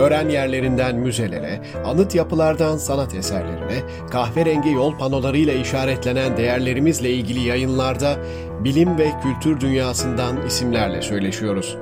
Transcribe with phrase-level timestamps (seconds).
[0.00, 8.16] Öğren yerlerinden müzelere, anıt yapılardan sanat eserlerine, kahverengi yol panolarıyla işaretlenen değerlerimizle ilgili yayınlarda
[8.64, 11.76] bilim ve kültür dünyasından isimlerle söyleşiyoruz.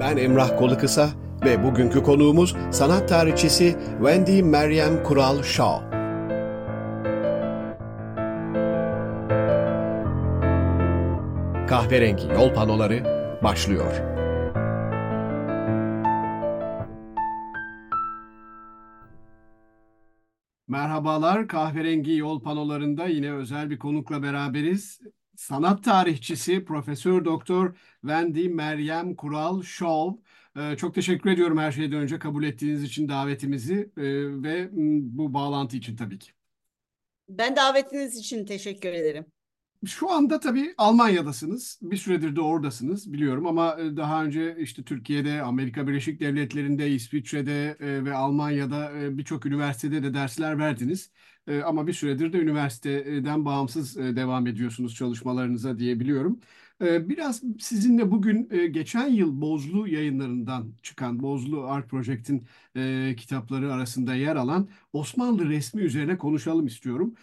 [0.00, 1.08] Ben Emrah Kolukısa
[1.44, 5.84] ve bugünkü konuğumuz sanat tarihçisi Wendy Meryem Kural Shaw.
[11.66, 13.02] Kahverengi yol panoları
[13.42, 14.17] başlıyor.
[20.78, 25.00] Merhabalar, Kahverengi Yol Panolarında yine özel bir konukla beraberiz.
[25.36, 30.12] Sanat tarihçisi Profesör Doktor Wendy Meryem Kural Şov.
[30.56, 34.02] Ee, çok teşekkür ediyorum her şeyden önce kabul ettiğiniz için davetimizi e,
[34.42, 34.68] ve
[35.18, 36.30] bu bağlantı için tabii ki.
[37.28, 39.26] Ben davetiniz için teşekkür ederim.
[39.86, 41.78] Şu anda tabii Almanya'dasınız.
[41.82, 47.76] Bir süredir de oradasınız biliyorum ama e, daha önce işte Türkiye'de, Amerika Birleşik Devletleri'nde, İsviçre'de
[47.80, 51.12] e, ve Almanya'da e, birçok üniversitede de dersler verdiniz.
[51.64, 56.40] Ama bir süredir de üniversiteden bağımsız devam ediyorsunuz çalışmalarınıza diyebiliyorum.
[56.80, 62.46] Biraz sizinle bugün geçen yıl Bozlu yayınlarından çıkan Bozlu Art Project'in
[63.16, 67.14] kitapları arasında yer alan Osmanlı resmi üzerine konuşalım istiyorum.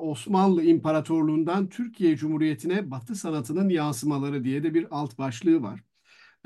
[0.00, 5.80] Osmanlı İmparatorluğundan Türkiye Cumhuriyeti'ne Batı sanatının yansımaları diye de bir alt başlığı var.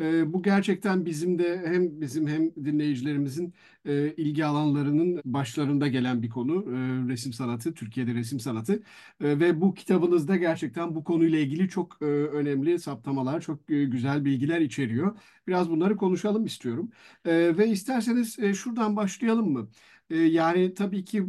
[0.00, 6.30] E, bu gerçekten bizim de hem bizim hem dinleyicilerimizin e, ilgi alanlarının başlarında gelen bir
[6.30, 6.52] konu.
[6.62, 8.72] E, resim sanatı, Türkiye'de resim sanatı.
[9.20, 14.24] E, ve bu kitabınızda gerçekten bu konuyla ilgili çok e, önemli saptamalar, çok e, güzel
[14.24, 15.18] bilgiler içeriyor.
[15.46, 16.90] Biraz bunları konuşalım istiyorum.
[17.24, 19.68] E, ve isterseniz e, şuradan başlayalım mı?
[20.10, 21.24] Ee, yani tabii ki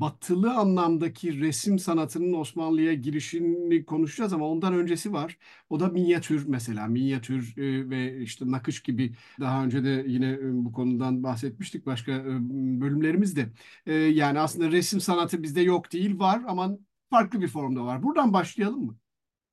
[0.00, 5.38] batılı anlamdaki resim sanatının Osmanlı'ya girişini konuşacağız ama ondan öncesi var.
[5.70, 6.86] O da minyatür mesela.
[6.86, 12.12] Minyatür e, ve işte nakış gibi daha önce de yine e, bu konudan bahsetmiştik başka
[12.12, 12.24] e,
[12.80, 13.48] bölümlerimizde.
[14.10, 16.78] Yani aslında resim sanatı bizde yok değil var ama
[17.10, 18.02] farklı bir formda var.
[18.02, 18.96] Buradan başlayalım mı?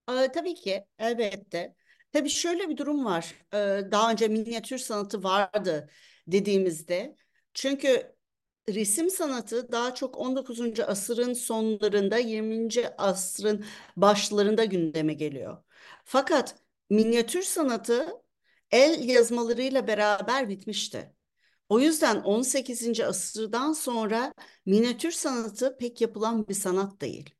[0.09, 1.75] Ee, tabii ki elbette.
[2.11, 3.35] Tabii şöyle bir durum var.
[3.53, 3.57] Ee,
[3.91, 5.89] daha önce minyatür sanatı vardı
[6.27, 7.15] dediğimizde.
[7.53, 8.15] Çünkü
[8.69, 10.83] resim sanatı daha çok 19.
[10.83, 12.89] asırın sonlarında 20.
[12.97, 13.65] asrın
[13.97, 15.57] başlarında gündeme geliyor.
[16.05, 16.55] Fakat
[16.89, 18.07] minyatür sanatı
[18.71, 21.12] el yazmalarıyla beraber bitmişti.
[21.73, 23.05] O yüzden 18.
[23.05, 24.33] asırdan sonra
[24.65, 27.35] minyatür sanatı pek yapılan bir sanat değil.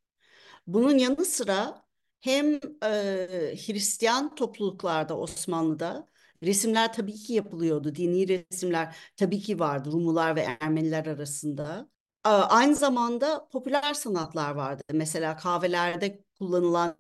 [0.68, 1.86] Bunun yanı sıra
[2.20, 6.08] hem e, Hristiyan topluluklarda Osmanlı'da
[6.44, 7.96] Resimler tabii ki yapılıyordu.
[7.96, 11.90] Dini resimler tabii ki vardı Rumlular ve Ermeniler arasında.
[12.24, 14.84] Aynı zamanda popüler sanatlar vardı.
[14.94, 16.96] Mesela kahvelerde kullanılan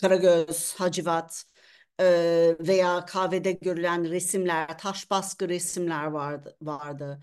[0.00, 1.44] Karagöz, Hacivat
[2.60, 6.56] veya kahvede görülen resimler, taş baskı resimler vardı.
[6.62, 7.20] vardı.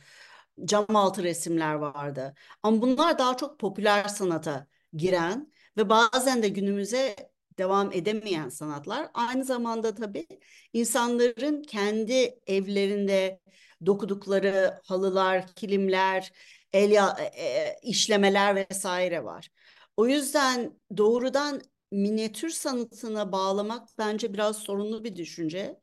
[0.65, 2.35] Cam altı resimler vardı.
[2.63, 7.15] Ama bunlar daha çok popüler sanata giren ve bazen de günümüze
[7.57, 9.09] devam edemeyen sanatlar.
[9.13, 10.27] Aynı zamanda tabii
[10.73, 13.39] insanların kendi evlerinde
[13.85, 16.31] dokudukları halılar, kilimler,
[16.73, 16.97] el
[17.83, 19.49] işlemeler vesaire var.
[19.97, 21.61] O yüzden doğrudan
[21.93, 25.79] minyatür sanatına bağlamak bence biraz sorunlu bir düşünce.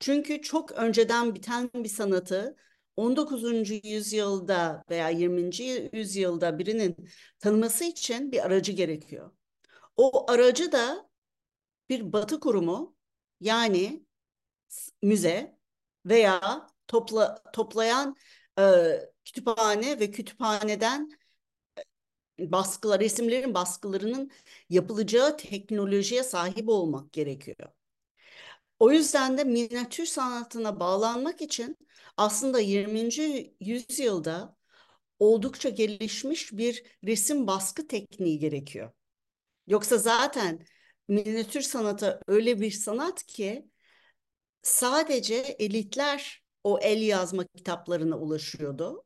[0.00, 2.56] Çünkü çok önceden biten bir sanatı
[2.96, 3.70] 19.
[3.84, 5.90] yüzyılda veya 20.
[5.92, 6.96] yüzyılda birinin
[7.38, 9.30] tanıması için bir aracı gerekiyor.
[9.96, 11.08] O aracı da
[11.88, 12.96] bir batı kurumu
[13.40, 14.06] yani
[15.02, 15.58] müze
[16.06, 18.16] veya topla, toplayan
[18.58, 18.62] e,
[19.24, 21.10] kütüphane ve kütüphaneden
[22.38, 24.30] baskılar, resimlerin baskılarının
[24.70, 27.68] yapılacağı teknolojiye sahip olmak gerekiyor.
[28.78, 31.76] O yüzden de minyatür sanatına bağlanmak için
[32.16, 33.54] aslında 20.
[33.60, 34.56] yüzyılda
[35.18, 38.92] oldukça gelişmiş bir resim baskı tekniği gerekiyor.
[39.66, 40.66] Yoksa zaten
[41.08, 43.68] minyatür sanatı öyle bir sanat ki
[44.62, 49.04] sadece elitler o el yazma kitaplarına ulaşıyordu.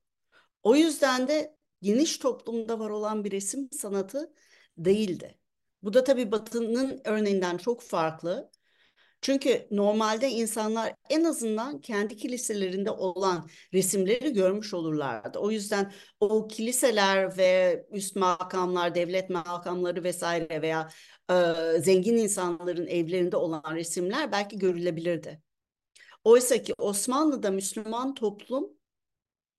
[0.62, 1.55] O yüzden de
[1.86, 4.32] geniş toplumda var olan bir resim sanatı
[4.78, 5.38] değildi.
[5.82, 8.50] Bu da tabii Batı'nın örneğinden çok farklı.
[9.20, 15.38] Çünkü normalde insanlar en azından kendi kiliselerinde olan resimleri görmüş olurlardı.
[15.38, 20.88] O yüzden o kiliseler ve üst makamlar, devlet makamları vesaire veya
[21.30, 21.34] e,
[21.80, 25.42] zengin insanların evlerinde olan resimler belki görülebilirdi.
[26.24, 28.70] Oysa ki Osmanlı'da Müslüman toplum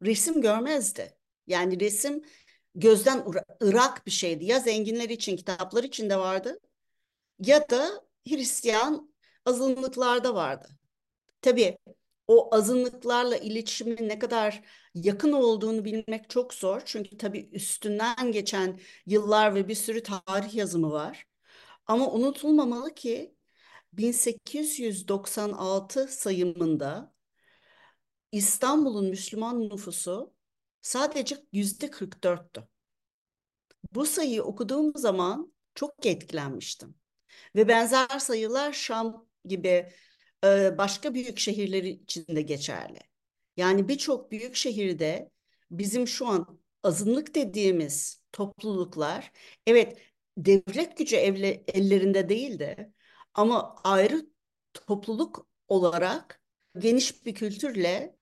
[0.02, 1.17] resim görmezdi.
[1.48, 2.24] Yani resim
[2.76, 3.26] gözden
[3.64, 4.46] ırak bir şeydi.
[4.46, 6.60] Ya zenginler için, kitaplar için de vardı
[7.40, 9.14] ya da Hristiyan
[9.46, 10.68] azınlıklarda vardı.
[11.42, 11.78] Tabii
[12.28, 14.62] o azınlıklarla iletişimin ne kadar
[14.96, 16.82] yakın olduğunu bilmek çok zor.
[16.86, 21.26] Çünkü tabii üstünden geçen yıllar ve bir sürü tarih yazımı var.
[21.88, 23.36] Ama unutulmamalı ki
[23.94, 27.14] 1896 sayımında
[28.32, 30.34] İstanbul'un Müslüman nüfusu
[30.82, 32.68] sadece yüzde 44'tü.
[33.94, 36.96] Bu sayıyı okuduğum zaman çok etkilenmiştim.
[37.56, 39.94] Ve benzer sayılar Şam gibi
[40.44, 43.00] e, başka büyük şehirler için de geçerli.
[43.58, 45.32] Yani birçok büyük şehirde
[45.72, 49.32] bizim şu an azınlık dediğimiz topluluklar
[49.68, 49.98] evet
[50.38, 52.94] devlet gücü evle, ellerinde değildi
[53.34, 54.28] ama ayrı
[54.74, 56.42] topluluk olarak
[56.78, 58.17] geniş bir kültürle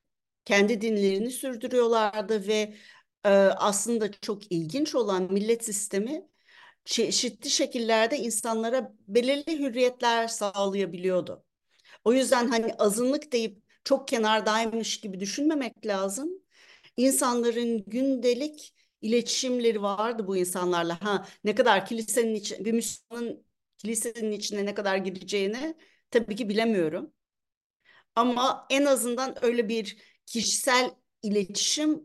[0.46, 2.76] kendi dinlerini sürdürüyorlardı ve
[3.26, 6.28] e, aslında çok ilginç olan millet sistemi
[6.86, 11.46] çeşitli şekillerde insanlara belirli hürriyetler sağlayabiliyordu.
[12.06, 16.30] O yüzden hani azınlık deyip çok kenardaymış gibi düşünmemek lazım.
[16.98, 21.02] İnsanların gündelik iletişimleri vardı bu insanlarla.
[21.02, 23.46] Ha ne kadar kilisenin içi, bir Müslümanın
[23.78, 25.76] kilisenin içine ne kadar gireceğini
[26.12, 27.14] tabii ki bilemiyorum.
[28.16, 30.92] Ama en azından öyle bir kişisel
[31.22, 32.04] iletişim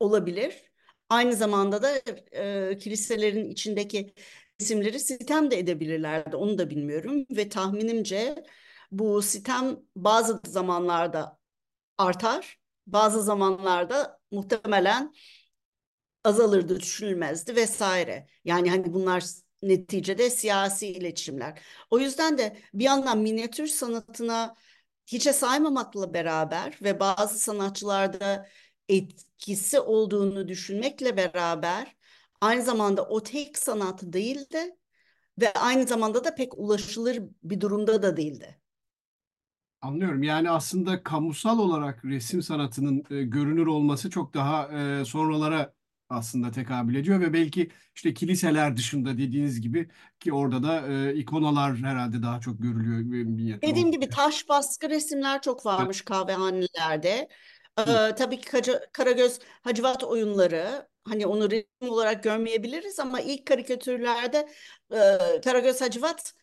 [0.00, 0.62] olabilir.
[1.08, 2.02] Aynı zamanda da
[2.32, 4.14] e, kiliselerin içindeki
[4.58, 6.36] isimleri sitem de edebilirlerdi.
[6.36, 8.44] Onu da bilmiyorum ve tahminimce
[8.90, 11.38] bu sitem bazı zamanlarda
[11.98, 15.12] artar, bazı zamanlarda muhtemelen
[16.24, 18.26] azalırdı, düşünülmezdi vesaire.
[18.44, 19.24] Yani hani bunlar
[19.62, 21.62] neticede siyasi iletişimler.
[21.90, 24.56] O yüzden de bir yandan minyatür sanatına
[25.06, 28.48] hiçe saymamakla beraber ve bazı sanatçılarda
[28.88, 31.96] etkisi olduğunu düşünmekle beraber
[32.40, 34.76] aynı zamanda o tek sanatı değildi
[35.40, 38.60] ve aynı zamanda da pek ulaşılır bir durumda da değildi.
[39.80, 40.22] Anlıyorum.
[40.22, 44.68] Yani aslında kamusal olarak resim sanatının e, görünür olması çok daha
[45.00, 45.74] e, sonralara
[46.08, 49.88] aslında tekabül ediyor ve belki işte kiliseler dışında dediğiniz gibi
[50.20, 53.24] ki orada da e, ikonalar herhalde daha çok görülüyor.
[53.24, 57.28] Minyatür Dediğim gibi taş baskı resimler çok varmış kahvehanelerde.
[57.78, 64.48] Ee, tabii ki Kaca- Karagöz Hacivat oyunları hani onu resim olarak görmeyebiliriz ama ilk karikatürlerde
[64.92, 66.34] e, Karagöz Hacivat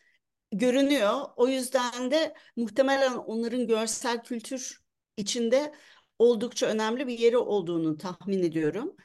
[0.52, 1.20] görünüyor.
[1.36, 4.80] O yüzden de muhtemelen onların görsel kültür
[5.16, 5.74] içinde
[6.18, 8.96] oldukça önemli bir yeri olduğunu tahmin ediyorum.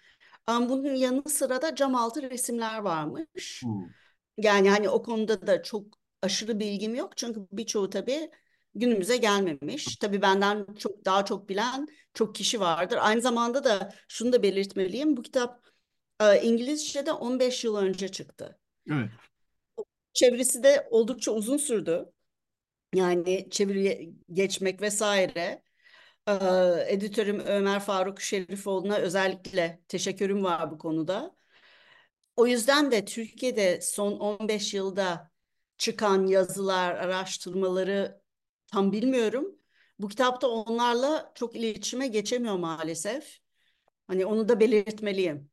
[0.49, 3.61] Ama bunun yanı sıra da cam altı resimler varmış.
[3.63, 3.87] Hmm.
[4.37, 5.85] Yani hani o konuda da çok
[6.21, 7.17] aşırı bilgim yok.
[7.17, 8.31] Çünkü birçoğu tabii
[8.75, 9.95] günümüze gelmemiş.
[9.95, 12.97] Tabii benden çok daha çok bilen çok kişi vardır.
[13.01, 15.17] Aynı zamanda da şunu da belirtmeliyim.
[15.17, 15.65] Bu kitap
[16.21, 18.59] e, İngilizce'de 15 yıl önce çıktı.
[18.91, 19.09] Evet.
[20.13, 22.05] Çevirisi de oldukça uzun sürdü.
[22.93, 25.61] Yani çeviriye geçmek vesaire.
[26.27, 31.35] Ee, editörüm Ömer Faruk Şerifoğlu'na özellikle teşekkürüm var bu konuda.
[32.35, 35.31] O yüzden de Türkiye'de son 15 yılda
[35.77, 38.21] çıkan yazılar, araştırmaları
[38.67, 39.55] tam bilmiyorum.
[39.99, 43.39] Bu kitapta onlarla çok iletişime geçemiyor maalesef.
[44.07, 45.49] Hani onu da belirtmeliyim.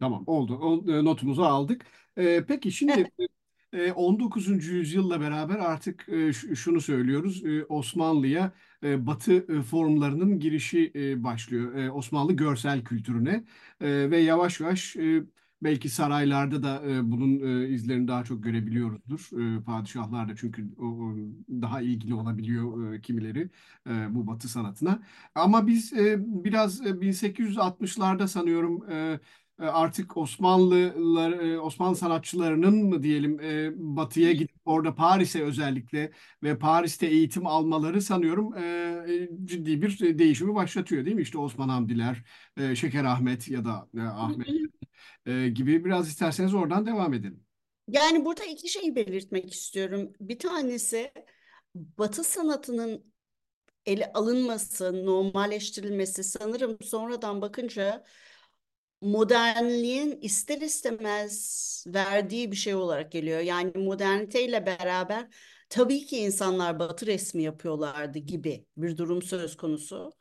[0.00, 0.58] Tamam oldu.
[0.62, 1.86] O, e, notumuzu aldık.
[2.16, 3.26] E, peki şimdi e,
[3.94, 4.72] 19.
[4.74, 6.06] yüzyılla beraber artık
[6.54, 7.42] şunu söylüyoruz.
[7.68, 8.52] Osmanlı'ya
[8.82, 10.92] Batı formlarının girişi
[11.24, 11.88] başlıyor.
[11.94, 13.44] Osmanlı görsel kültürüne
[13.80, 14.96] ve yavaş yavaş
[15.62, 19.28] belki saraylarda da bunun izlerini daha çok görebiliyoruzdur.
[19.66, 20.68] Padişahlar da çünkü
[21.48, 23.50] daha ilgili olabiliyor kimileri
[24.08, 25.02] bu Batı sanatına.
[25.34, 28.84] Ama biz biraz e, 1860'larda sanıyorum
[29.66, 37.06] artık Osmanlılar, e, Osmanlı sanatçılarının mı diyelim e, batıya gidip orada Paris'e özellikle ve Paris'te
[37.06, 38.54] eğitim almaları sanıyorum
[39.44, 41.22] ciddi bir değişimi başlatıyor değil mi?
[41.22, 42.24] İşte Osman Hamdiler,
[42.74, 44.48] Şeker Ahmet ya da Ahmet
[45.56, 47.44] gibi biraz isterseniz oradan devam edelim.
[47.88, 50.12] Yani burada iki şeyi belirtmek istiyorum.
[50.20, 51.12] Bir tanesi
[51.74, 53.12] Batı sanatının
[53.86, 58.04] ele alınması, normalleştirilmesi sanırım sonradan bakınca
[59.02, 63.40] modernliğin ister istemez verdiği bir şey olarak geliyor.
[63.40, 65.28] Yani moderniteyle beraber
[65.68, 70.12] tabii ki insanlar Batı resmi yapıyorlardı gibi bir durum söz konusu.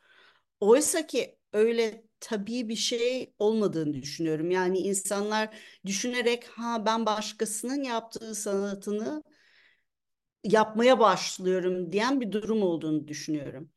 [0.60, 4.52] Oysa ki öyle tabii bir şey olmadığını düşünüyorum.
[4.52, 9.24] Yani insanlar düşünerek ha ben başkasının yaptığı sanatını
[10.44, 13.72] yapmaya başlıyorum diyen bir durum olduğunu düşünüyorum.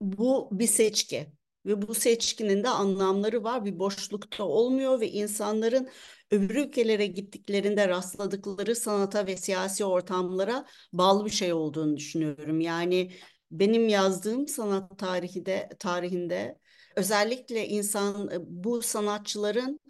[0.00, 1.32] Bu bir seçki
[1.66, 3.64] ve bu seçkinin de anlamları var.
[3.64, 5.88] Bir boşlukta olmuyor ve insanların
[6.30, 12.60] öbür ülkelere gittiklerinde rastladıkları sanata ve siyasi ortamlara bağlı bir şey olduğunu düşünüyorum.
[12.60, 13.12] Yani
[13.50, 16.58] benim yazdığım sanat tarihi de tarihinde
[16.96, 19.80] özellikle insan bu sanatçıların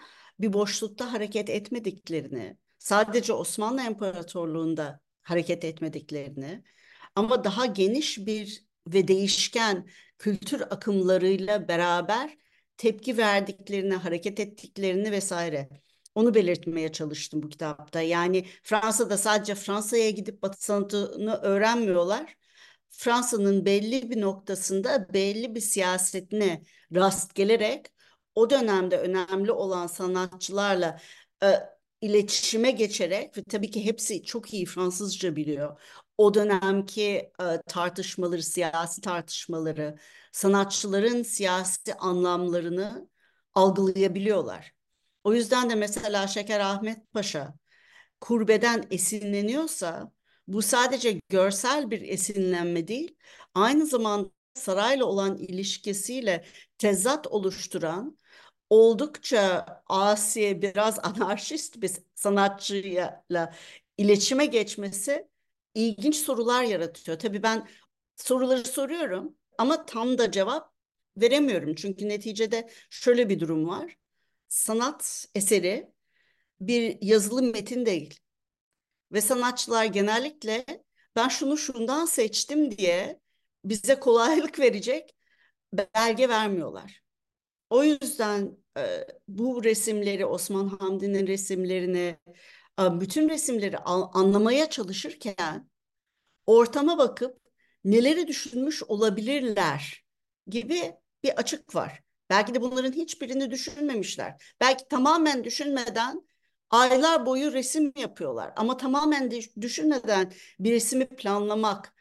[0.40, 6.62] bir boşlukta hareket etmediklerini, sadece Osmanlı İmparatorluğu'nda hareket etmediklerini
[7.14, 12.36] ama daha geniş bir ve değişken kültür akımlarıyla beraber
[12.76, 15.68] tepki verdiklerini, hareket ettiklerini vesaire.
[16.14, 18.00] Onu belirtmeye çalıştım bu kitapta.
[18.00, 22.36] Yani Fransa'da sadece Fransa'ya gidip Batı sanatını öğrenmiyorlar.
[22.90, 26.62] Fransa'nın belli bir noktasında belli bir siyasetine
[26.94, 27.86] rast gelerek
[28.34, 31.00] o dönemde önemli olan sanatçılarla
[31.42, 31.46] e,
[32.00, 35.80] iletişime geçerek ve tabii ki hepsi çok iyi Fransızca biliyor.
[36.20, 39.98] O dönemki e, tartışmaları, siyasi tartışmaları,
[40.32, 43.08] sanatçıların siyasi anlamlarını
[43.54, 44.72] algılayabiliyorlar.
[45.24, 47.54] O yüzden de mesela Şeker Ahmet Paşa
[48.20, 50.12] kurbeden esinleniyorsa
[50.48, 53.16] bu sadece görsel bir esinlenme değil,
[53.54, 56.44] aynı zamanda sarayla olan ilişkisiyle
[56.78, 58.18] tezat oluşturan
[58.70, 63.24] oldukça asi, biraz anarşist bir sanatçıyla
[63.98, 65.29] iletişime geçmesi
[65.74, 67.18] ilginç sorular yaratıyor.
[67.18, 67.68] Tabii ben
[68.16, 70.74] soruları soruyorum ama tam da cevap
[71.16, 71.74] veremiyorum.
[71.74, 73.96] Çünkü neticede şöyle bir durum var.
[74.48, 75.90] Sanat eseri
[76.60, 78.20] bir yazılı metin değil.
[79.12, 80.64] Ve sanatçılar genellikle
[81.16, 83.20] ben şunu şundan seçtim diye
[83.64, 85.16] bize kolaylık verecek
[85.72, 87.02] belge vermiyorlar.
[87.70, 92.16] O yüzden e, bu resimleri Osman Hamdi'nin resimlerini
[92.80, 95.70] bütün resimleri anlamaya çalışırken
[96.46, 97.38] ortama bakıp
[97.84, 100.04] neleri düşünmüş olabilirler
[100.46, 100.92] gibi
[101.24, 102.02] bir açık var.
[102.30, 104.54] Belki de bunların hiçbirini düşünmemişler.
[104.60, 106.22] Belki tamamen düşünmeden
[106.70, 108.52] aylar boyu resim yapıyorlar.
[108.56, 111.94] Ama tamamen düşünmeden bir resmi planlamak,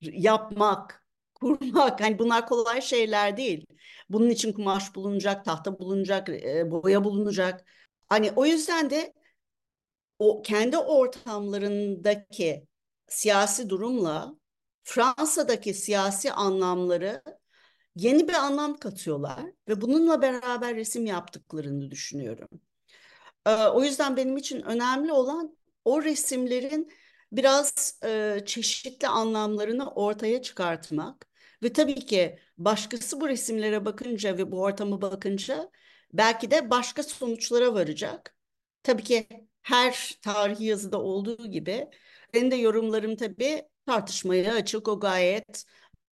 [0.00, 3.66] yapmak, kurmak hani bunlar kolay şeyler değil.
[4.10, 7.64] Bunun için kumaş bulunacak, tahta bulunacak, e, boya bulunacak.
[8.08, 9.12] Hani o yüzden de
[10.18, 12.66] o kendi ortamlarındaki
[13.08, 14.36] siyasi durumla
[14.84, 17.22] Fransa'daki siyasi anlamları
[17.96, 22.48] yeni bir anlam katıyorlar ve bununla beraber resim yaptıklarını düşünüyorum.
[23.46, 26.92] Ee, o yüzden benim için önemli olan o resimlerin
[27.32, 31.26] biraz e, çeşitli anlamlarını ortaya çıkartmak
[31.62, 35.70] ve tabii ki başkası bu resimlere bakınca ve bu ortama bakınca
[36.12, 38.36] belki de başka sonuçlara varacak.
[38.82, 39.28] Tabii ki
[39.66, 41.88] her tarihi yazıda olduğu gibi
[42.34, 45.64] benim de yorumlarım tabii tartışmaya açık o gayet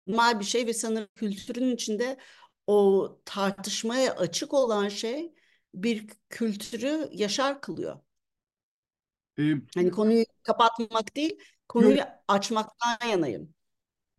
[0.07, 2.17] normal bir şey ve sanırım kültürün içinde
[2.67, 5.33] o tartışmaya açık olan şey
[5.73, 7.99] bir kültürü yaşar kılıyor.
[9.37, 13.53] Ee, Hani konuyu kapatmak değil, konuyu açmaktan yanayım.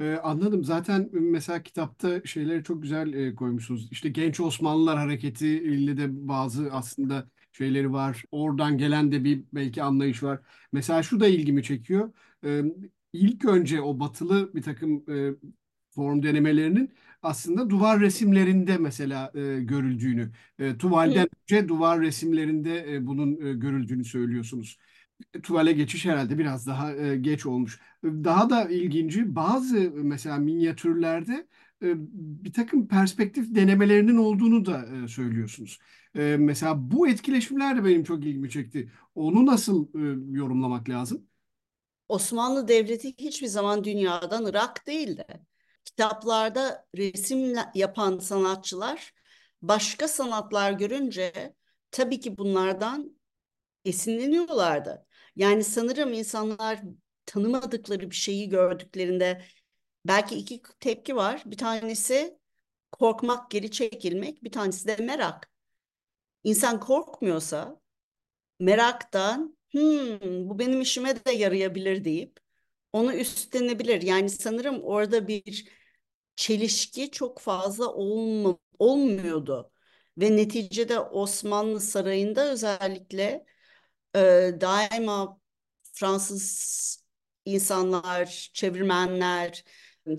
[0.00, 0.64] Ee, anladım.
[0.64, 3.88] Zaten mesela kitapta şeyleri çok güzel e, koymuşsunuz.
[3.92, 8.22] İşte Genç Osmanlılar Hareketi ile de bazı aslında şeyleri var.
[8.30, 10.40] Oradan gelen de bir belki anlayış var.
[10.72, 12.12] Mesela şu da ilgimi çekiyor.
[12.44, 12.62] Ee,
[13.12, 15.34] ilk önce o batılı bir takım e,
[15.90, 23.32] form denemelerinin aslında duvar resimlerinde mesela e, görüldüğünü, e, tuvalden önce duvar resimlerinde e, bunun
[23.46, 24.78] e, görüldüğünü söylüyorsunuz
[25.42, 27.80] tuvale geçiş herhalde biraz daha e, geç olmuş.
[28.04, 31.46] Daha da ilginci bazı mesela minyatürlerde e,
[31.80, 35.78] bir takım perspektif denemelerinin olduğunu da e, söylüyorsunuz.
[36.14, 38.92] E, mesela bu etkileşimler de benim çok ilgimi çekti.
[39.14, 41.26] Onu nasıl e, yorumlamak lazım?
[42.08, 45.26] Osmanlı Devleti hiçbir zaman dünyadan Irak değildi.
[45.84, 49.12] Kitaplarda resim yapan sanatçılar
[49.62, 51.54] başka sanatlar görünce
[51.90, 53.18] tabii ki bunlardan
[53.84, 55.06] esinleniyorlardı.
[55.36, 56.82] Yani sanırım insanlar
[57.26, 59.42] tanımadıkları bir şeyi gördüklerinde
[60.08, 61.42] belki iki tepki var.
[61.46, 62.38] Bir tanesi
[62.92, 65.50] korkmak, geri çekilmek, bir tanesi de merak.
[66.44, 67.80] İnsan korkmuyorsa
[68.60, 72.40] meraktan hmm, bu benim işime de yarayabilir deyip
[72.92, 74.02] onu üstlenebilir.
[74.02, 75.68] Yani sanırım orada bir
[76.36, 79.72] çelişki çok fazla olma, olmuyordu.
[80.18, 83.46] Ve neticede Osmanlı Sarayı'nda özellikle
[84.16, 84.20] e,
[84.60, 85.40] daima
[85.92, 87.04] Fransız
[87.44, 89.64] insanlar, çevirmenler,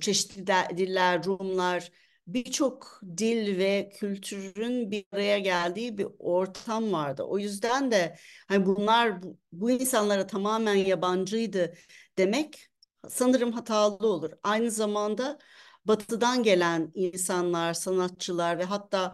[0.02, 1.92] çeşitli diller, Rumlar,
[2.28, 7.24] birçok dil ve kültürün bir araya geldiği bir ortam vardı.
[7.24, 8.16] O yüzden de
[8.48, 11.74] hani bunlar bu, bu insanlara tamamen yabancıydı
[12.18, 12.68] demek
[13.08, 14.32] sanırım hatalı olur.
[14.44, 15.40] Aynı zamanda
[15.86, 19.14] batıdan gelen insanlar, sanatçılar ve hatta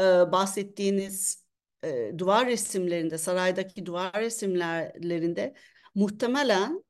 [0.00, 1.44] e, bahsettiğiniz
[1.84, 5.54] e, duvar resimlerinde, saraydaki duvar resimlerinde
[5.94, 6.84] muhtemelen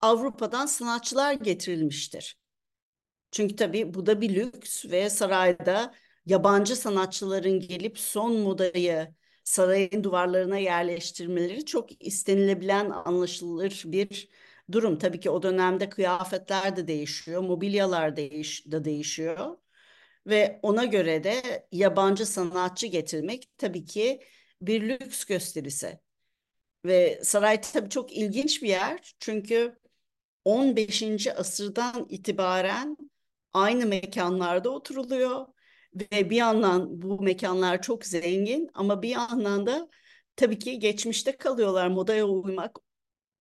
[0.00, 2.36] Avrupa'dan sanatçılar getirilmiştir.
[3.30, 5.94] Çünkü tabii bu da bir lüks ve sarayda
[6.26, 14.28] yabancı sanatçıların gelip son modayı sarayın duvarlarına yerleştirmeleri çok istenilebilen, anlaşılır bir
[14.72, 14.98] durum.
[14.98, 19.56] Tabii ki o dönemde kıyafetler de değişiyor, mobilyalar değiş da değişiyor.
[20.26, 24.20] Ve ona göre de yabancı sanatçı getirmek tabii ki
[24.62, 26.00] bir lüks gösterisi.
[26.84, 29.14] Ve saray tabii çok ilginç bir yer.
[29.18, 29.78] Çünkü
[30.44, 31.32] 15.
[31.32, 32.96] asırdan itibaren
[33.52, 35.46] aynı mekanlarda oturuluyor
[35.94, 39.88] ve bir yandan bu mekanlar çok zengin ama bir yandan da
[40.36, 41.88] tabii ki geçmişte kalıyorlar.
[41.88, 42.78] Modaya uymak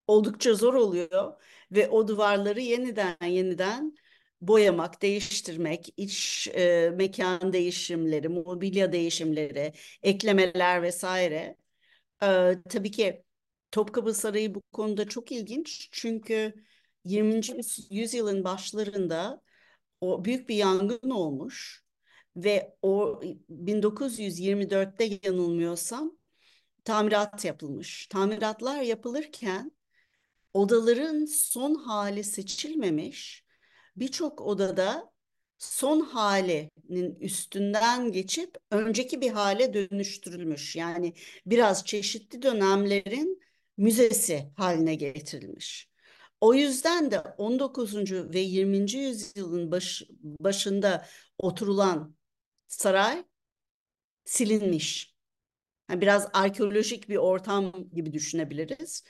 [0.07, 3.95] oldukça zor oluyor ve o duvarları yeniden yeniden
[4.41, 9.73] boyamak, değiştirmek, iç e, mekan değişimleri, mobilya değişimleri,
[10.03, 11.57] eklemeler vesaire.
[12.23, 13.23] E, tabii ki
[13.71, 16.53] Topkapı Sarayı bu konuda çok ilginç çünkü
[17.05, 17.41] 20.
[17.91, 19.41] yüzyılın başlarında
[20.01, 21.83] o büyük bir yangın olmuş
[22.35, 26.17] ve o 1924'te yanılmıyorsam
[26.83, 28.07] tamirat yapılmış.
[28.07, 29.71] Tamiratlar yapılırken
[30.53, 33.45] odaların son hali seçilmemiş.
[33.95, 35.11] Birçok odada
[35.57, 40.75] son halinin üstünden geçip önceki bir hale dönüştürülmüş.
[40.75, 41.13] Yani
[41.45, 43.41] biraz çeşitli dönemlerin
[43.77, 45.88] müzesi haline getirilmiş.
[46.41, 48.34] O yüzden de 19.
[48.34, 48.98] ve 20.
[48.98, 50.03] yüzyılın baş,
[50.39, 51.05] başında
[51.38, 52.15] oturulan
[52.67, 53.25] saray
[54.25, 55.15] silinmiş.
[55.89, 59.03] Yani biraz arkeolojik bir ortam gibi düşünebiliriz.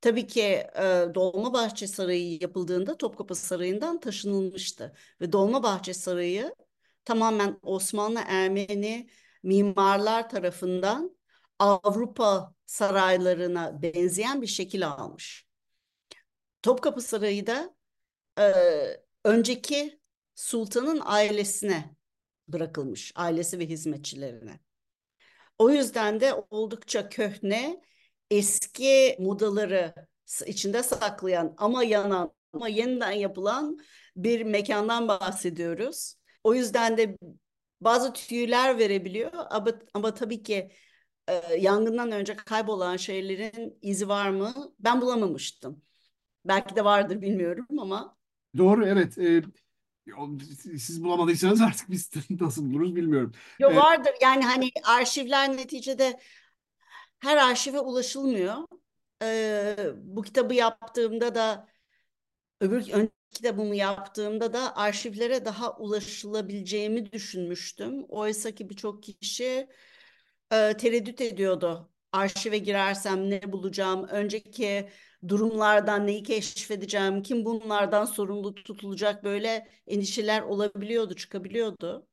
[0.00, 4.96] Tabii ki e, Dolmabahçe Sarayı yapıldığında Topkapı Sarayı'ndan taşınılmıştı.
[5.20, 6.54] Ve Dolmabahçe Sarayı
[7.04, 9.08] tamamen Osmanlı Ermeni
[9.42, 11.16] mimarlar tarafından
[11.58, 15.45] Avrupa saraylarına benzeyen bir şekil almış.
[16.66, 17.74] Topkapı Sarayı da
[18.38, 18.52] e,
[19.24, 20.00] önceki
[20.34, 21.96] sultanın ailesine
[22.48, 24.60] bırakılmış, ailesi ve hizmetçilerine.
[25.58, 27.82] O yüzden de oldukça köhne,
[28.30, 29.94] eski modaları
[30.46, 33.78] içinde saklayan ama yanan ama yeniden yapılan
[34.16, 36.14] bir mekandan bahsediyoruz.
[36.44, 37.18] O yüzden de
[37.80, 40.72] bazı tüyler verebiliyor ama, ama tabii ki
[41.28, 44.74] e, yangından önce kaybolan şeylerin izi var mı?
[44.78, 45.86] Ben bulamamıştım.
[46.48, 48.16] Belki de vardır bilmiyorum ama.
[48.56, 49.18] Doğru evet.
[49.18, 49.42] E,
[50.78, 53.32] siz bulamadıysanız artık biz nasıl buluruz bilmiyorum.
[53.58, 56.20] Yo vardır yani hani arşivler neticede
[57.18, 58.56] her arşive ulaşılmıyor.
[59.22, 61.68] Ee, bu kitabı yaptığımda da
[62.60, 68.04] öbür önceki kitabımı yaptığımda da arşivlere daha ulaşılabileceğimi düşünmüştüm.
[68.08, 69.68] Oysa ki birçok kişi
[70.52, 71.90] e, tereddüt ediyordu.
[72.12, 74.04] Arşive girersem ne bulacağım?
[74.08, 74.88] Önceki
[75.28, 77.22] durumlardan neyi keşfedeceğim?
[77.22, 79.24] Kim bunlardan sorumlu tutulacak?
[79.24, 82.06] Böyle endişeler olabiliyordu, çıkabiliyordu.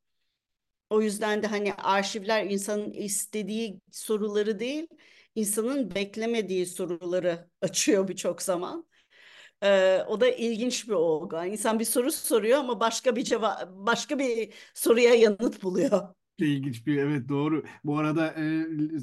[0.89, 4.88] O yüzden de hani arşivler insanın istediği soruları değil,
[5.36, 8.88] insanın beklemediği soruları açıyor birçok zaman.
[9.63, 11.46] Ee, o da ilginç bir olgu.
[11.46, 16.16] İnsan bir soru soruyor ama başka bir cevap, başka bir soruya yanıt buluyor.
[16.38, 17.63] İlginç bir evet doğru.
[17.84, 18.43] Bu arada e,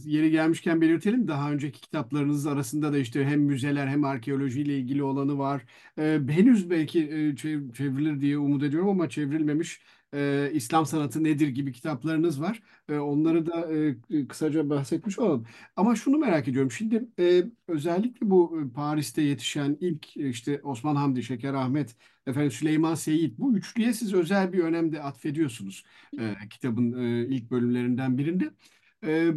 [0.05, 5.39] yeri gelmişken belirtelim daha önceki kitaplarınız arasında da işte hem müzeler hem arkeolojiyle ilgili olanı
[5.39, 5.63] var.
[5.99, 9.81] E, henüz belki e, çevrilir diye umut ediyorum ama çevrilmemiş
[10.15, 12.63] e, İslam sanatı nedir gibi kitaplarınız var.
[12.89, 15.47] E, onları da e, kısaca bahsetmiş olalım.
[15.77, 16.71] Ama şunu merak ediyorum.
[16.71, 21.97] Şimdi e, özellikle bu Paris'te yetişen ilk işte Osman Hamdi, Şeker Ahmet,
[22.27, 25.85] efendim Süleyman Seyit bu üçlüye siz özel bir önem de atfediyorsunuz
[26.21, 28.51] e, kitabın e, ilk bölümlerinden birinde.
[29.05, 29.33] Ee,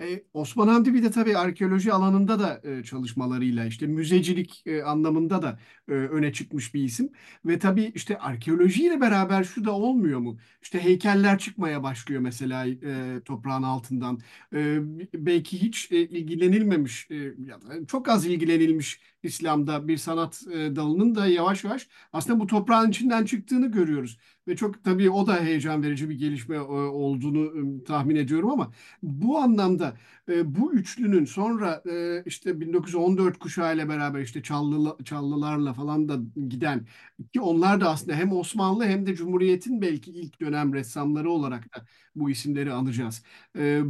[0.00, 5.42] e, Osman Hamdi bir de tabii arkeoloji alanında da e, çalışmalarıyla işte müzecilik e, anlamında
[5.42, 7.12] da e, öne çıkmış bir isim.
[7.44, 10.38] Ve tabii işte arkeolojiyle beraber şu da olmuyor mu?
[10.62, 14.20] İşte heykeller çıkmaya başlıyor mesela e, toprağın altından.
[14.54, 14.78] E,
[15.14, 17.14] belki hiç e, ilgilenilmemiş e,
[17.46, 22.46] ya da çok az ilgilenilmiş İslam'da bir sanat e, dalının da yavaş yavaş aslında bu
[22.46, 24.18] toprağın içinden çıktığını görüyoruz.
[24.48, 28.72] Ve çok tabii o da heyecan verici bir gelişme e, olduğunu e, tahmin ediyorum ama
[29.02, 29.96] bu anlamda
[30.44, 31.82] bu üçlünün sonra
[32.26, 36.86] işte 1914 kuşağı ile beraber işte Çallı, Çallılarla falan da giden
[37.32, 41.86] ki onlar da aslında hem Osmanlı hem de Cumhuriyet'in belki ilk dönem ressamları olarak da
[42.14, 43.22] bu isimleri anacağız.
[43.58, 43.80] E,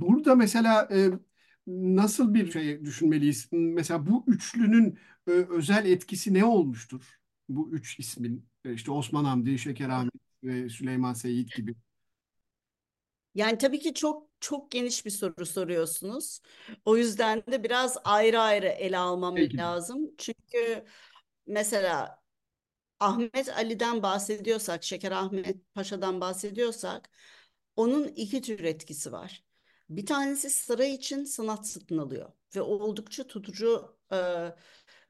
[0.00, 0.88] burada mesela
[1.66, 3.48] nasıl bir şey düşünmeliyiz?
[3.52, 7.18] Mesela bu üçlünün e, özel etkisi ne olmuştur?
[7.48, 11.74] Bu üç ismin e, işte Osman Hamdi, Şeker Ahmet ve Süleyman Seyit gibi.
[13.34, 16.40] Yani tabii ki çok çok geniş bir soru soruyorsunuz.
[16.84, 19.56] O yüzden de biraz ayrı ayrı ele almam de.
[19.56, 20.10] lazım.
[20.18, 20.84] Çünkü
[21.46, 22.22] mesela
[23.00, 27.10] Ahmet Ali'den bahsediyorsak, Şeker Ahmet Paşa'dan bahsediyorsak,
[27.76, 29.44] onun iki tür etkisi var.
[29.96, 34.16] Bir tanesi saray için sanat satın alıyor ve oldukça tutucu e,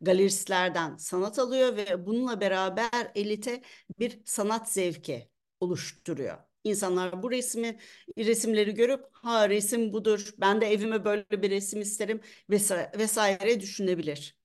[0.01, 3.63] galeristlerden sanat alıyor ve bununla beraber elite
[3.99, 6.39] bir sanat zevki oluşturuyor.
[6.65, 7.79] İnsanlar bu resmi
[8.19, 14.37] resimleri görüp ha resim budur ben de evime böyle bir resim isterim vesaire, vesaire düşünebilir.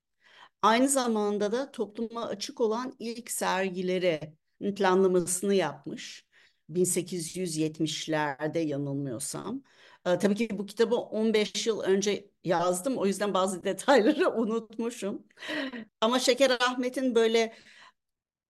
[0.62, 4.34] Aynı zamanda da topluma açık olan ilk sergileri
[4.76, 6.28] planlamasını yapmış.
[6.70, 9.64] 1870'lerde yanılmıyorsam.
[10.06, 12.98] Ee, tabii ki bu kitabı 15 yıl önce yazdım.
[12.98, 15.28] O yüzden bazı detayları unutmuşum.
[16.02, 17.54] Ama Şeker Ahmet'in böyle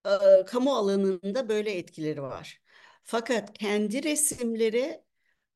[0.05, 2.61] e, kamu alanında böyle etkileri var.
[3.03, 5.03] Fakat kendi resimleri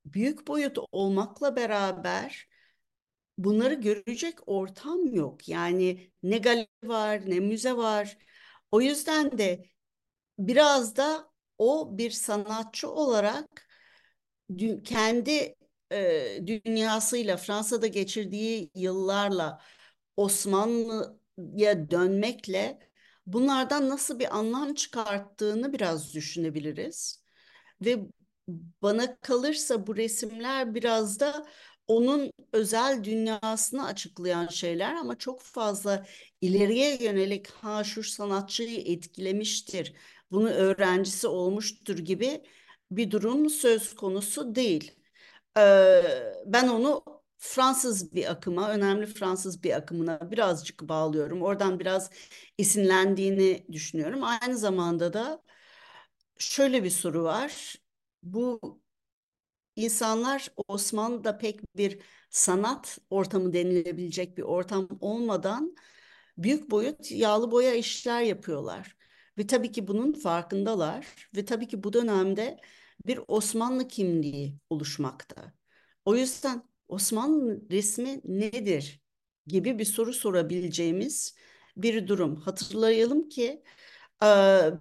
[0.05, 2.47] büyük boyut olmakla beraber
[3.37, 5.49] bunları görecek ortam yok.
[5.49, 8.17] Yani ne galeri var, ne müze var.
[8.71, 9.65] O yüzden de
[10.39, 13.67] biraz da o bir sanatçı olarak
[14.85, 15.55] kendi
[16.47, 19.61] dünyasıyla Fransa'da geçirdiği yıllarla
[20.17, 22.79] Osmanlı'ya dönmekle
[23.25, 27.23] bunlardan nasıl bir anlam çıkarttığını biraz düşünebiliriz.
[27.81, 27.99] Ve
[28.81, 31.47] bana kalırsa bu resimler biraz da
[31.87, 36.05] onun özel dünyasını açıklayan şeyler ama çok fazla
[36.41, 39.93] ileriye yönelik ha şu sanatçıyı etkilemiştir,
[40.31, 42.43] bunu öğrencisi olmuştur gibi
[42.91, 45.00] bir durum söz konusu değil.
[46.45, 47.03] Ben onu
[47.37, 51.41] Fransız bir akıma, önemli Fransız bir akımına birazcık bağlıyorum.
[51.41, 52.09] Oradan biraz
[52.59, 54.23] esinlendiğini düşünüyorum.
[54.23, 55.43] Aynı zamanda da
[56.39, 57.75] şöyle bir soru var.
[58.23, 58.81] Bu
[59.75, 65.75] insanlar Osmanlı'da pek bir sanat ortamı denilebilecek bir ortam olmadan
[66.37, 68.97] büyük boyut yağlı boya işler yapıyorlar.
[69.37, 72.57] Ve tabii ki bunun farkındalar ve tabii ki bu dönemde
[73.07, 75.53] bir Osmanlı kimliği oluşmakta.
[76.05, 79.01] O yüzden Osmanlı resmi nedir
[79.47, 81.35] gibi bir soru sorabileceğimiz
[81.77, 82.35] bir durum.
[82.35, 83.63] Hatırlayalım ki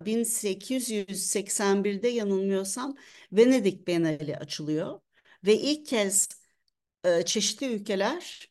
[0.06, 2.96] 1881'de yanılmıyorsam
[3.32, 5.00] Venedik Bienali açılıyor
[5.44, 6.28] ve ilk kez
[7.26, 8.50] çeşitli ülkeler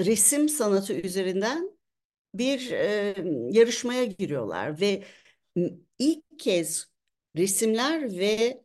[0.00, 1.70] resim sanatı üzerinden
[2.34, 2.70] bir
[3.54, 5.04] yarışmaya giriyorlar ve
[5.98, 6.86] ilk kez
[7.36, 8.64] resimler ve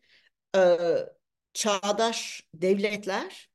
[1.54, 3.50] çağdaş devletler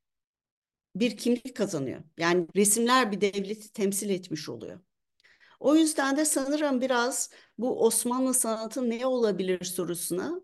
[0.95, 2.01] bir kimlik kazanıyor.
[2.19, 4.81] Yani resimler bir devleti temsil etmiş oluyor.
[5.61, 10.41] O yüzden de sanırım biraz bu Osmanlı sanatı ne olabilir sorusuna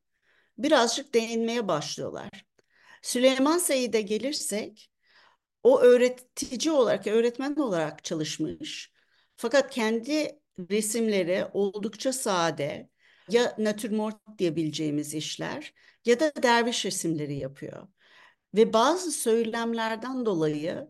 [0.58, 2.30] birazcık değinmeye başlıyorlar.
[3.02, 4.90] Süleyman Seyit'e gelirsek
[5.62, 8.92] o öğretici olarak, öğretmen olarak çalışmış.
[9.36, 12.90] Fakat kendi resimleri oldukça sade
[13.28, 17.88] ya natürmort diyebileceğimiz işler ya da derviş resimleri yapıyor.
[18.54, 20.88] Ve bazı söylemlerden dolayı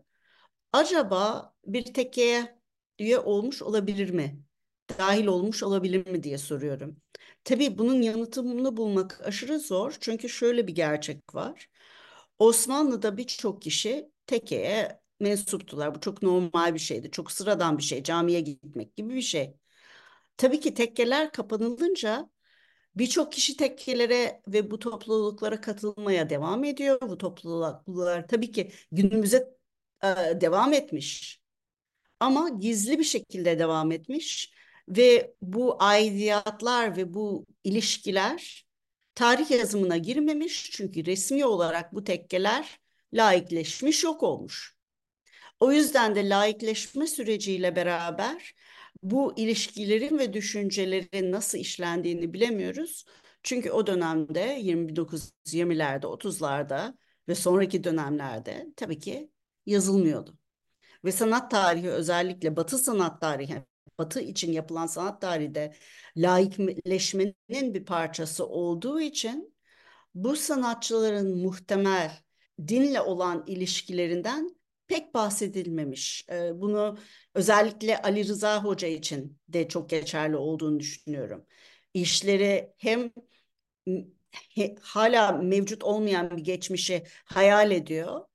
[0.73, 2.59] acaba bir tekkeye
[2.99, 4.43] üye olmuş olabilir mi?
[4.99, 6.97] Dahil olmuş olabilir mi diye soruyorum.
[7.43, 9.97] Tabii bunun yanıtını bulmak aşırı zor.
[10.01, 11.69] Çünkü şöyle bir gerçek var.
[12.39, 15.95] Osmanlı'da birçok kişi tekkeye mensuptular.
[15.95, 17.11] Bu çok normal bir şeydi.
[17.11, 18.03] Çok sıradan bir şey.
[18.03, 19.55] Camiye gitmek gibi bir şey.
[20.37, 22.29] Tabii ki tekkeler kapanılınca
[22.95, 27.01] birçok kişi tekkelere ve bu topluluklara katılmaya devam ediyor.
[27.01, 29.57] Bu topluluklar tabii ki günümüze
[30.03, 30.07] e,
[30.41, 31.41] devam etmiş.
[32.19, 34.53] Ama gizli bir şekilde devam etmiş
[34.89, 38.65] ve bu aidiyatlar ve bu ilişkiler
[39.15, 42.79] tarih yazımına girmemiş çünkü resmi olarak bu tekkeler
[43.13, 44.77] laikleşmiş yok olmuş.
[45.59, 48.55] O yüzden de laikleşme süreciyle beraber
[49.03, 53.05] bu ilişkilerin ve düşüncelerin nasıl işlendiğini bilemiyoruz.
[53.43, 59.31] Çünkü o dönemde 29-20'lerde, 30'larda ve sonraki dönemlerde tabii ki
[59.65, 60.37] yazılmıyordu.
[61.05, 63.63] ve sanat tarihi özellikle Batı sanat tarihi,
[63.99, 65.73] Batı için yapılan sanat tarihi de
[66.17, 69.55] laikleşmenin bir parçası olduğu için
[70.15, 72.11] bu sanatçıların muhtemel
[72.67, 74.55] dinle olan ilişkilerinden
[74.87, 76.25] pek bahsedilmemiş.
[76.29, 76.97] Ee, bunu
[77.35, 81.45] özellikle Ali Rıza Hoca için de çok geçerli olduğunu düşünüyorum.
[81.93, 83.11] İşleri hem
[84.31, 88.25] he, hala mevcut olmayan bir geçmişi hayal ediyor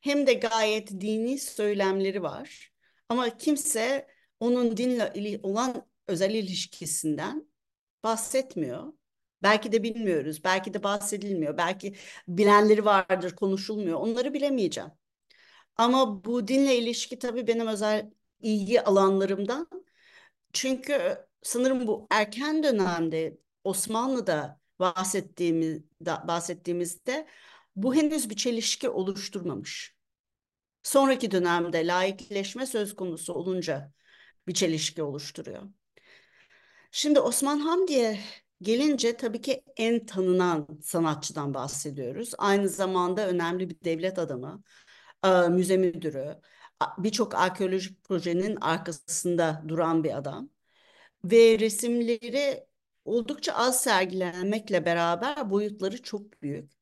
[0.00, 2.72] hem de gayet dini söylemleri var.
[3.08, 4.08] Ama kimse
[4.40, 7.48] onun dinle olan özel ilişkisinden
[8.04, 8.92] bahsetmiyor.
[9.42, 11.94] Belki de bilmiyoruz, belki de bahsedilmiyor, belki
[12.28, 14.00] bilenleri vardır, konuşulmuyor.
[14.00, 14.90] Onları bilemeyeceğim.
[15.78, 18.10] Ama bu dinle ilişki tabii benim özel
[18.40, 19.68] ilgi alanlarımdan.
[20.52, 27.26] Çünkü sanırım bu erken dönemde Osmanlı'da bahsettiğimiz bahsettiğimizde
[27.76, 29.96] bu henüz bir çelişki oluşturmamış.
[30.82, 33.92] Sonraki dönemde laikleşme söz konusu olunca
[34.46, 35.62] bir çelişki oluşturuyor.
[36.90, 38.20] Şimdi Osman Hamdi'ye
[38.62, 42.32] gelince tabii ki en tanınan sanatçıdan bahsediyoruz.
[42.38, 44.62] Aynı zamanda önemli bir devlet adamı,
[45.50, 46.36] müze müdürü,
[46.98, 50.50] birçok arkeolojik projenin arkasında duran bir adam.
[51.24, 52.66] Ve resimleri
[53.04, 56.72] oldukça az sergilenmekle beraber boyutları çok büyük.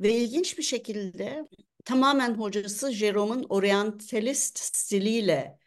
[0.00, 1.48] Ve ilginç bir şekilde
[1.84, 5.58] tamamen hocası Jerome'un oryantalist stiliyle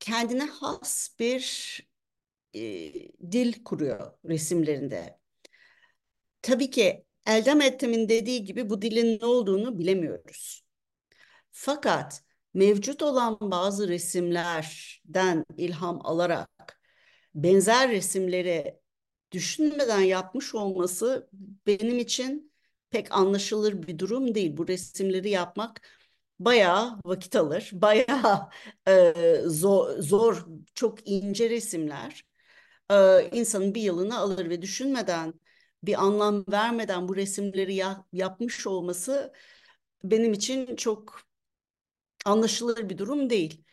[0.00, 1.80] kendine has bir
[2.54, 2.60] e,
[3.32, 5.18] dil kuruyor resimlerinde.
[6.42, 10.67] Tabii ki Eldem Ettem'in dediği gibi bu dilin ne olduğunu bilemiyoruz.
[11.60, 12.22] Fakat
[12.54, 16.80] mevcut olan bazı resimlerden ilham alarak
[17.34, 18.80] benzer resimleri
[19.32, 21.30] düşünmeden yapmış olması
[21.66, 22.52] benim için
[22.90, 24.56] pek anlaşılır bir durum değil.
[24.56, 25.80] Bu resimleri yapmak
[26.38, 28.48] bayağı vakit alır, bayağı
[28.88, 29.14] e,
[29.46, 32.24] zor, zor, çok ince resimler
[32.90, 35.34] e, insanın bir yılını alır ve düşünmeden,
[35.82, 39.32] bir anlam vermeden bu resimleri ya, yapmış olması
[40.04, 41.27] benim için çok
[42.24, 43.64] anlaşılır bir durum değil.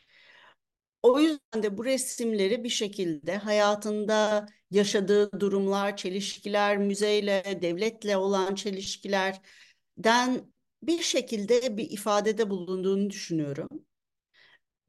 [1.04, 10.54] O yüzden de bu resimleri bir şekilde hayatında yaşadığı durumlar, çelişkiler, müzeyle, devletle olan çelişkilerden
[10.84, 13.70] bir şekilde bir ifadede bulunduğunu düşünüyorum.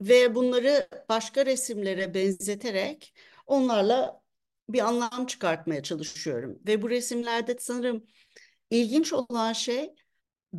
[0.01, 3.15] Ve bunları başka resimlere benzeterek
[3.47, 4.23] onlarla
[4.69, 6.59] bir anlam çıkartmaya çalışıyorum.
[6.67, 8.07] Ve bu resimlerde sanırım
[8.71, 9.95] ilginç olan şey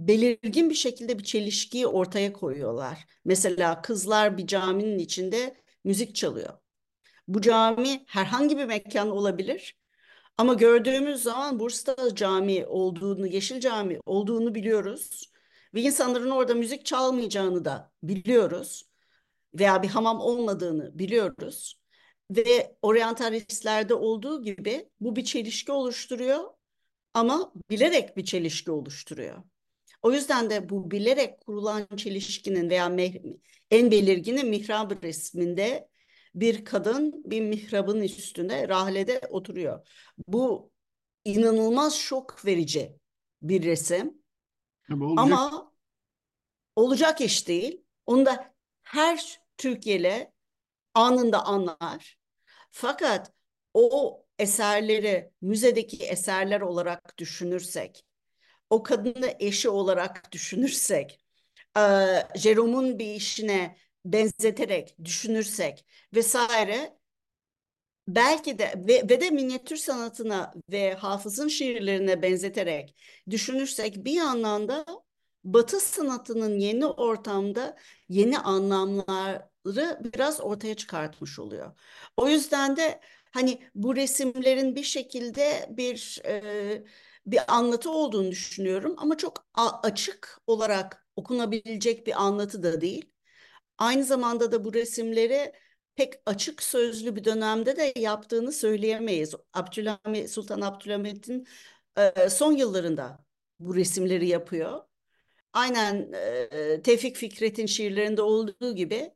[0.08, 3.06] belirgin bir şekilde bir çelişkiyi ortaya koyuyorlar.
[3.26, 6.54] Mesela kızlar bir caminin içinde müzik çalıyor.
[7.28, 9.78] Bu cami herhangi bir mekan olabilir.
[10.38, 15.32] Ama gördüğümüz zaman Bursa'da cami olduğunu, Yeşil Cami olduğunu biliyoruz.
[15.74, 18.90] Ve insanların orada müzik çalmayacağını da biliyoruz.
[19.54, 21.80] Veya bir hamam olmadığını biliyoruz.
[22.32, 26.44] Ve oryantalistlerde olduğu gibi bu bir çelişki oluşturuyor
[27.14, 29.44] ama bilerek bir çelişki oluşturuyor.
[30.02, 32.86] O yüzden de bu bilerek kurulan çelişkinin veya
[33.72, 35.90] en belirgini mihrab resminde
[36.36, 39.88] bir kadın bir mihrabın üstünde rahlede oturuyor.
[40.28, 40.72] Bu
[41.26, 42.96] inanılmaz şok verici
[43.42, 44.22] bir resim.
[44.92, 45.18] olacak.
[45.18, 45.72] Ama
[46.76, 47.84] olacak iş değil.
[48.06, 50.32] Onu da her Türkiye'li
[50.94, 52.18] anında anlar.
[52.72, 53.32] Fakat
[53.74, 58.07] o eserleri müzedeki eserler olarak düşünürsek
[58.70, 61.20] o kadını eşi olarak düşünürsek,
[61.78, 61.82] e,
[62.36, 66.98] Jerome'un bir işine benzeterek düşünürsek vesaire
[68.08, 72.96] belki de ve, ve de minyatür sanatına ve Hafız'ın şiirlerine benzeterek
[73.30, 74.86] düşünürsek bir yandan da
[75.44, 77.78] Batı sanatının yeni ortamda
[78.10, 81.80] yeni anlamları biraz ortaya çıkartmış oluyor.
[82.18, 83.00] O yüzden de
[83.32, 86.84] hani bu resimlerin bir şekilde bir e,
[87.28, 89.46] bir anlatı olduğunu düşünüyorum ama çok
[89.84, 93.12] açık olarak okunabilecek bir anlatı da değil.
[93.78, 95.54] Aynı zamanda da bu resimleri
[95.96, 99.36] pek açık sözlü bir dönemde de yaptığını söyleyemeyiz.
[99.54, 101.48] Abdülhamit Sultan Abdülhamit'in
[101.98, 103.26] e, son yıllarında
[103.60, 104.82] bu resimleri yapıyor.
[105.54, 109.14] Aynen e, Tevfik Fikret'in şiirlerinde olduğu gibi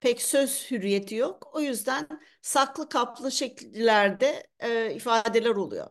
[0.00, 1.50] pek söz hürriyeti yok.
[1.54, 2.08] O yüzden
[2.42, 5.90] saklı kaplı şekillerde e, ifadeler oluyor.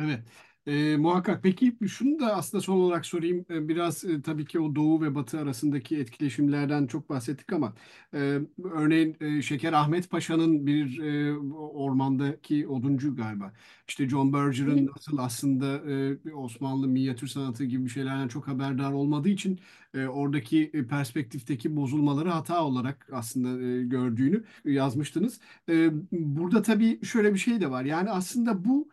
[0.00, 0.20] Evet.
[0.66, 1.42] E, muhakkak.
[1.42, 3.46] Peki şunu da aslında son olarak sorayım.
[3.50, 7.74] E, biraz e, tabii ki o Doğu ve Batı arasındaki etkileşimlerden çok bahsettik ama
[8.14, 13.52] e, örneğin e, Şeker Ahmet Paşa'nın bir e, ormandaki oduncu galiba.
[13.88, 15.90] İşte John Berger'ın nasıl aslında
[16.28, 19.60] e, Osmanlı minyatür sanatı gibi şeylerden çok haberdar olmadığı için
[19.94, 25.40] e, oradaki perspektifteki bozulmaları hata olarak aslında e, gördüğünü yazmıştınız.
[25.68, 27.84] E, burada tabii şöyle bir şey de var.
[27.84, 28.88] Yani aslında bu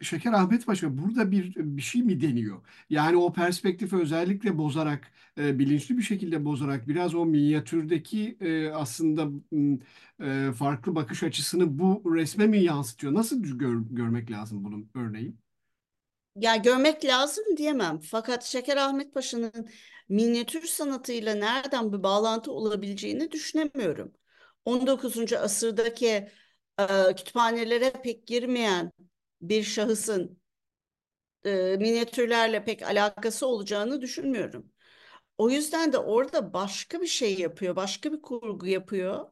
[0.00, 2.60] Şeker Ahmet Paşa burada bir bir şey mi deniyor?
[2.90, 8.38] Yani o perspektifi özellikle bozarak, bilinçli bir şekilde bozarak biraz o minyatürdeki
[8.74, 9.28] aslında
[10.58, 13.14] farklı bakış açısını bu resme mi yansıtıyor?
[13.14, 15.34] Nasıl gör- görmek lazım bunun örneği?
[16.36, 18.00] Ya görmek lazım diyemem.
[18.00, 19.68] Fakat Şeker Ahmet Paşa'nın
[20.08, 24.12] minyatür sanatıyla nereden bir bağlantı olabileceğini düşünemiyorum.
[24.64, 25.38] 19.
[25.38, 26.28] asırdaki
[26.78, 28.92] e, kütüphanelere pek girmeyen
[29.42, 30.42] bir şahısın
[31.44, 34.72] e, minyatürlerle pek alakası olacağını düşünmüyorum.
[35.38, 39.26] O yüzden de orada başka bir şey yapıyor, başka bir kurgu yapıyor.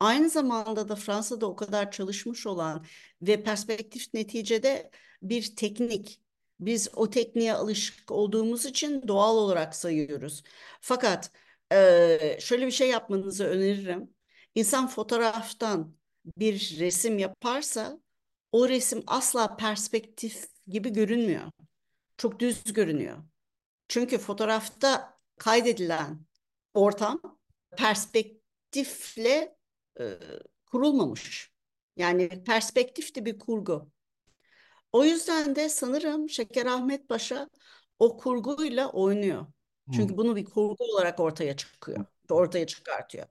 [0.00, 2.86] Aynı zamanda da Fransa'da o kadar çalışmış olan
[3.22, 4.90] ve perspektif neticede
[5.22, 6.20] bir teknik.
[6.60, 10.42] Biz o tekniğe alışık olduğumuz için doğal olarak sayıyoruz.
[10.80, 11.30] Fakat
[11.72, 14.14] e, şöyle bir şey yapmanızı öneririm.
[14.54, 15.96] İnsan fotoğraftan
[16.36, 17.98] bir resim yaparsa
[18.52, 21.50] o resim asla perspektif gibi görünmüyor.
[22.16, 23.16] Çok düz görünüyor.
[23.88, 26.26] Çünkü fotoğrafta kaydedilen
[26.74, 27.38] ortam
[27.76, 29.56] perspektifle
[30.00, 30.04] e,
[30.66, 31.52] kurulmamış.
[31.96, 33.90] Yani perspektif de bir kurgu.
[34.92, 37.50] O yüzden de sanırım Şeker Ahmet Paşa
[37.98, 39.40] o kurguyla oynuyor.
[39.40, 39.94] Hmm.
[39.94, 43.26] Çünkü bunu bir kurgu olarak ortaya çıkıyor, ortaya çıkartıyor.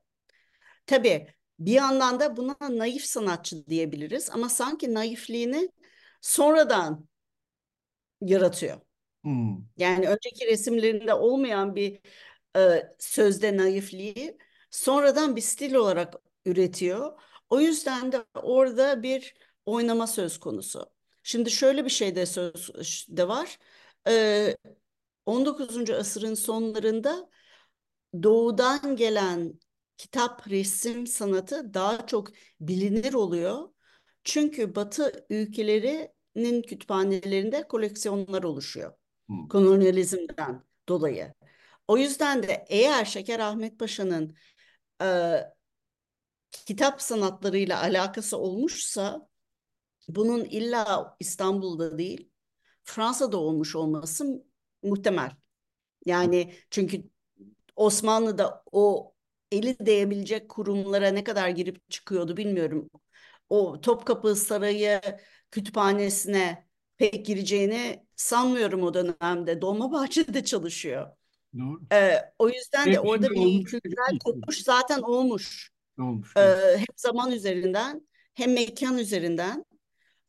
[0.86, 1.34] Tabii
[1.66, 5.70] bir yandan da buna naif sanatçı diyebiliriz ama sanki naifliğini
[6.22, 7.08] sonradan
[8.22, 8.82] yaratıyor.
[9.24, 9.58] Hmm.
[9.78, 12.00] Yani önceki resimlerinde olmayan bir
[12.58, 14.38] e, sözde naifliği
[14.72, 16.14] sonradan bir stil olarak
[16.46, 17.22] üretiyor.
[17.50, 20.86] O yüzden de orada bir oynama söz konusu.
[21.24, 23.60] Şimdi şöyle bir şey de söz de var.
[24.08, 24.58] E,
[25.26, 25.94] 19.
[25.94, 27.30] asırın sonlarında
[28.24, 29.60] doğudan gelen
[29.98, 32.28] kitap resim sanatı daha çok
[32.62, 33.70] bilinir oluyor.
[34.24, 38.94] Çünkü Batı ülkelerinin kütüphanelerinde koleksiyonlar oluşuyor
[39.28, 39.48] Hmm.
[39.50, 41.34] kolonyalizmden dolayı.
[41.88, 44.36] O yüzden de eğer Şeker Ahmet Paşa'nın
[45.02, 45.08] e,
[46.52, 49.30] kitap sanatlarıyla alakası olmuşsa
[50.08, 52.30] bunun illa İstanbul'da değil
[52.84, 54.46] Fransa'da olmuş olması
[54.84, 55.32] muhtemel.
[56.06, 57.04] Yani çünkü
[57.76, 59.13] Osmanlı'da o
[59.54, 62.90] eli değebilecek kurumlara ne kadar girip çıkıyordu bilmiyorum.
[63.50, 65.02] O Topkapı Sarayı
[65.52, 69.62] kütüphanesine pek gireceğini sanmıyorum o dönemde.
[69.62, 71.08] Dolmabahçe'de çalışıyor.
[71.60, 71.82] Doğru.
[71.92, 74.20] Ee, o yüzden de Hep orada şimdi bir olmuş kültürel değil.
[74.26, 75.72] kopuş zaten olmuş.
[76.00, 76.34] Olmuş.
[76.38, 76.42] Ee,
[76.78, 79.66] hem zaman üzerinden hem mekan üzerinden.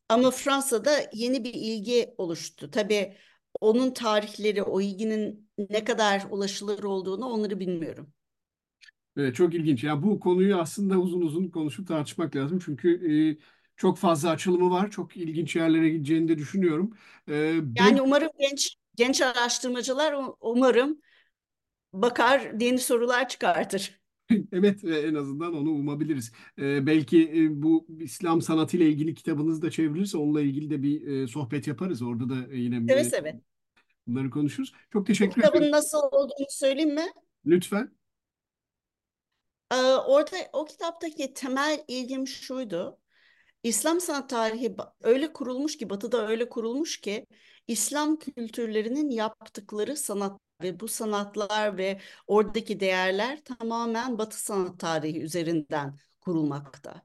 [0.09, 2.71] Ama Fransa'da yeni bir ilgi oluştu.
[2.71, 3.17] Tabii
[3.61, 8.13] onun tarihleri, o ilginin ne kadar ulaşılır olduğunu onları bilmiyorum.
[9.17, 9.85] Evet, çok ilginç.
[9.85, 12.59] Ya bu konuyu aslında uzun uzun konuşup tartışmak lazım.
[12.65, 13.45] Çünkü e,
[13.77, 14.91] çok fazla açılımı var.
[14.91, 16.97] Çok ilginç yerlere gideceğini de düşünüyorum.
[17.29, 21.01] E, Yani belki umarım genç genç araştırmacılar umarım
[21.93, 24.01] bakar, yeni sorular çıkartır.
[24.53, 26.33] evet e, en azından onu umabiliriz.
[26.59, 31.27] E, belki e, bu İslam sanatıyla ilgili kitabınız da çevrilirse onunla ilgili de bir e,
[31.29, 32.03] sohbet yaparız.
[32.03, 33.41] Orada da e, yine Seve e, seve.
[34.07, 34.73] bunları konuşuruz.
[34.93, 35.53] Çok Bu teşekkür ederim.
[35.53, 37.07] kitabın nasıl olduğunu söyleyeyim mi?
[37.47, 37.91] Lütfen.
[39.75, 42.99] Ee, orada o kitaptaki temel ilgim şuydu.
[43.63, 47.27] İslam sanat tarihi öyle kurulmuş ki, Batı'da öyle kurulmuş ki
[47.69, 55.99] İslam kültürlerinin yaptıkları sanat ve bu sanatlar ve oradaki değerler tamamen Batı sanat tarihi üzerinden
[56.21, 57.03] kurulmakta.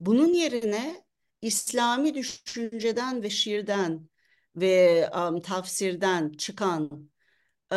[0.00, 1.04] Bunun yerine
[1.42, 4.08] İslami düşünceden ve şiirden
[4.56, 7.10] ve um, tafsirden çıkan
[7.72, 7.76] e,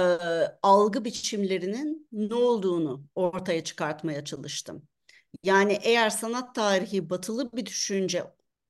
[0.64, 4.88] algı biçimlerinin ne olduğunu ortaya çıkartmaya çalıştım.
[5.44, 8.24] Yani eğer sanat tarihi batılı bir düşünce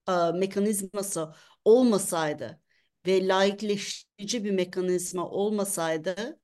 [0.09, 1.33] e, mekanizması
[1.65, 2.61] olmasaydı
[3.07, 6.39] ve laikleştirici bir mekanizma olmasaydı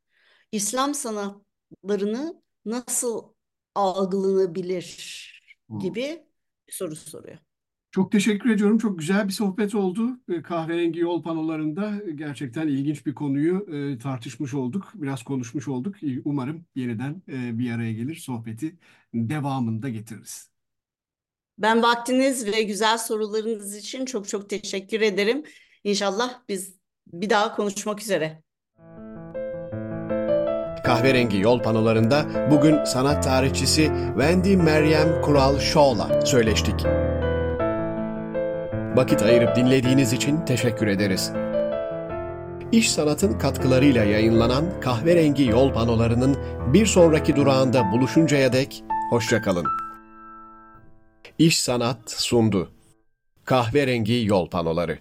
[0.52, 3.34] İslam sanatlarını nasıl
[3.76, 5.32] algılanabilir
[5.80, 6.26] gibi
[6.68, 7.51] bir soru soruyor.
[7.92, 8.78] Çok teşekkür ediyorum.
[8.78, 10.20] Çok güzel bir sohbet oldu.
[10.30, 14.92] E, Kahverengi yol panolarında gerçekten ilginç bir konuyu e, tartışmış olduk.
[14.96, 16.04] Biraz konuşmuş olduk.
[16.04, 18.76] E, Umarım yeniden e, bir araya gelir, sohbeti
[19.14, 20.52] devamında getiririz.
[21.58, 25.44] Ben vaktiniz ve güzel sorularınız için çok çok teşekkür ederim.
[25.84, 26.76] İnşallah biz
[27.14, 28.44] bir daha konuşmak üzere.
[30.84, 36.86] Kahverengi yol panolarında bugün sanat tarihçisi Wendy Meryem Kural Shaw'la söyleştik.
[38.96, 41.32] Vakit ayırıp dinlediğiniz için teşekkür ederiz.
[42.72, 46.38] İş Sanat'ın katkılarıyla yayınlanan Kahverengi Yol panolarının
[46.74, 49.66] bir sonraki durağında buluşuncaya dek hoşçakalın.
[51.40, 52.72] İş Sanat sundu.
[53.46, 55.00] Kahverengi Yol panoları